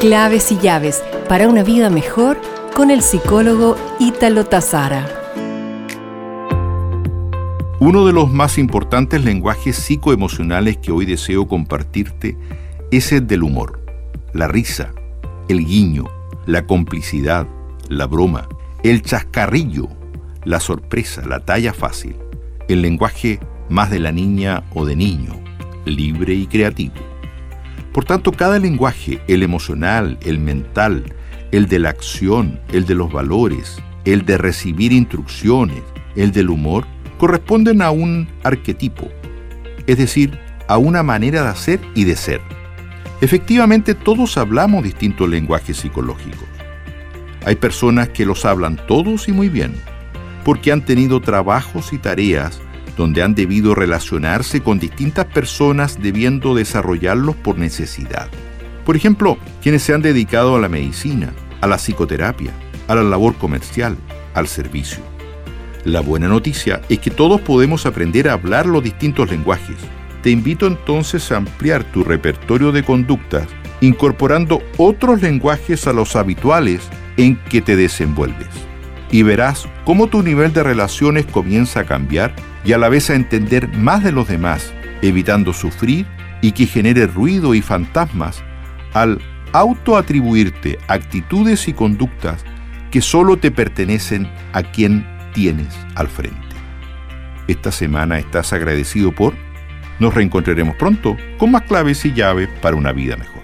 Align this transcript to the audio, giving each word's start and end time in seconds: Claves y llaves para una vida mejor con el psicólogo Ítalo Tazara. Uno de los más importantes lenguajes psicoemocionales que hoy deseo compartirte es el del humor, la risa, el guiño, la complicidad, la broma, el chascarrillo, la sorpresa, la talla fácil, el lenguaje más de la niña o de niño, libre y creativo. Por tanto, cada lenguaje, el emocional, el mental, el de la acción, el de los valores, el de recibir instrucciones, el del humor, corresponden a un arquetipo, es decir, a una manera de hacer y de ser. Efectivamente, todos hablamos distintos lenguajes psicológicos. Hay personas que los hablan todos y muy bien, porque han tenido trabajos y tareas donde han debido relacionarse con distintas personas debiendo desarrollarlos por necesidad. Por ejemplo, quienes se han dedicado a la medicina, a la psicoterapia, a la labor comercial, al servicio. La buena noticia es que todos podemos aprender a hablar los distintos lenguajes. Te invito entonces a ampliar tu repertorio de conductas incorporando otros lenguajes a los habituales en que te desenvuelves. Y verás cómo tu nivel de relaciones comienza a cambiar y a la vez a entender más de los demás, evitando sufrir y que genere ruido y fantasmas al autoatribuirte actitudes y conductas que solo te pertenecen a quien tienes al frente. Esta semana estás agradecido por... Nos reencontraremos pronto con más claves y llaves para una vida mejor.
Claves 0.00 0.50
y 0.50 0.56
llaves 0.56 1.02
para 1.28 1.46
una 1.46 1.62
vida 1.62 1.90
mejor 1.90 2.40
con 2.74 2.90
el 2.90 3.02
psicólogo 3.02 3.76
Ítalo 3.98 4.46
Tazara. 4.46 5.06
Uno 7.80 8.06
de 8.06 8.14
los 8.14 8.30
más 8.30 8.56
importantes 8.56 9.22
lenguajes 9.22 9.76
psicoemocionales 9.76 10.78
que 10.78 10.90
hoy 10.90 11.04
deseo 11.04 11.46
compartirte 11.46 12.38
es 12.90 13.12
el 13.12 13.26
del 13.26 13.42
humor, 13.42 13.78
la 14.32 14.48
risa, 14.48 14.94
el 15.50 15.66
guiño, 15.66 16.06
la 16.46 16.66
complicidad, 16.66 17.46
la 17.90 18.06
broma, 18.06 18.48
el 18.82 19.02
chascarrillo, 19.02 19.86
la 20.44 20.60
sorpresa, 20.60 21.26
la 21.26 21.40
talla 21.40 21.74
fácil, 21.74 22.16
el 22.68 22.80
lenguaje 22.80 23.38
más 23.68 23.90
de 23.90 23.98
la 23.98 24.12
niña 24.12 24.64
o 24.72 24.86
de 24.86 24.96
niño, 24.96 25.38
libre 25.84 26.32
y 26.32 26.46
creativo. 26.46 26.94
Por 27.92 28.04
tanto, 28.04 28.32
cada 28.32 28.58
lenguaje, 28.58 29.20
el 29.26 29.42
emocional, 29.42 30.18
el 30.22 30.38
mental, 30.38 31.04
el 31.50 31.66
de 31.66 31.80
la 31.80 31.90
acción, 31.90 32.60
el 32.72 32.86
de 32.86 32.94
los 32.94 33.12
valores, 33.12 33.78
el 34.04 34.24
de 34.24 34.38
recibir 34.38 34.92
instrucciones, 34.92 35.82
el 36.14 36.30
del 36.30 36.50
humor, 36.50 36.86
corresponden 37.18 37.82
a 37.82 37.90
un 37.90 38.28
arquetipo, 38.44 39.08
es 39.86 39.98
decir, 39.98 40.38
a 40.68 40.78
una 40.78 41.02
manera 41.02 41.42
de 41.42 41.48
hacer 41.48 41.80
y 41.94 42.04
de 42.04 42.16
ser. 42.16 42.40
Efectivamente, 43.20 43.94
todos 43.94 44.38
hablamos 44.38 44.84
distintos 44.84 45.28
lenguajes 45.28 45.76
psicológicos. 45.76 46.48
Hay 47.44 47.56
personas 47.56 48.10
que 48.10 48.24
los 48.24 48.44
hablan 48.44 48.78
todos 48.86 49.28
y 49.28 49.32
muy 49.32 49.48
bien, 49.48 49.74
porque 50.44 50.72
han 50.72 50.84
tenido 50.84 51.20
trabajos 51.20 51.92
y 51.92 51.98
tareas 51.98 52.60
donde 53.00 53.22
han 53.22 53.34
debido 53.34 53.74
relacionarse 53.74 54.60
con 54.60 54.78
distintas 54.78 55.24
personas 55.24 56.02
debiendo 56.02 56.54
desarrollarlos 56.54 57.34
por 57.34 57.56
necesidad. 57.56 58.28
Por 58.84 58.94
ejemplo, 58.94 59.38
quienes 59.62 59.82
se 59.84 59.94
han 59.94 60.02
dedicado 60.02 60.54
a 60.54 60.60
la 60.60 60.68
medicina, 60.68 61.32
a 61.62 61.66
la 61.66 61.78
psicoterapia, 61.78 62.50
a 62.88 62.94
la 62.94 63.02
labor 63.02 63.36
comercial, 63.36 63.96
al 64.34 64.48
servicio. 64.48 64.98
La 65.86 66.00
buena 66.00 66.28
noticia 66.28 66.82
es 66.90 66.98
que 66.98 67.10
todos 67.10 67.40
podemos 67.40 67.86
aprender 67.86 68.28
a 68.28 68.34
hablar 68.34 68.66
los 68.66 68.84
distintos 68.84 69.30
lenguajes. 69.30 69.78
Te 70.22 70.28
invito 70.28 70.66
entonces 70.66 71.32
a 71.32 71.38
ampliar 71.38 71.84
tu 71.84 72.04
repertorio 72.04 72.70
de 72.70 72.82
conductas 72.82 73.48
incorporando 73.80 74.60
otros 74.76 75.22
lenguajes 75.22 75.86
a 75.86 75.94
los 75.94 76.16
habituales 76.16 76.82
en 77.16 77.36
que 77.44 77.62
te 77.62 77.76
desenvuelves. 77.76 78.69
Y 79.10 79.22
verás 79.22 79.68
cómo 79.84 80.06
tu 80.06 80.22
nivel 80.22 80.52
de 80.52 80.62
relaciones 80.62 81.26
comienza 81.26 81.80
a 81.80 81.84
cambiar 81.84 82.34
y 82.64 82.72
a 82.72 82.78
la 82.78 82.88
vez 82.88 83.10
a 83.10 83.14
entender 83.14 83.68
más 83.76 84.04
de 84.04 84.12
los 84.12 84.28
demás, 84.28 84.72
evitando 85.02 85.52
sufrir 85.52 86.06
y 86.42 86.52
que 86.52 86.66
genere 86.66 87.06
ruido 87.06 87.54
y 87.54 87.62
fantasmas 87.62 88.42
al 88.92 89.20
autoatribuirte 89.52 90.78
actitudes 90.86 91.66
y 91.68 91.72
conductas 91.72 92.44
que 92.90 93.00
solo 93.00 93.36
te 93.36 93.50
pertenecen 93.50 94.30
a 94.52 94.62
quien 94.62 95.06
tienes 95.32 95.76
al 95.94 96.08
frente. 96.08 96.38
Esta 97.48 97.72
semana 97.72 98.18
estás 98.18 98.52
agradecido 98.52 99.12
por... 99.12 99.34
Nos 99.98 100.14
reencontraremos 100.14 100.76
pronto 100.76 101.16
con 101.36 101.50
más 101.50 101.62
claves 101.62 102.04
y 102.04 102.14
llaves 102.14 102.48
para 102.62 102.76
una 102.76 102.92
vida 102.92 103.16
mejor. 103.16 103.39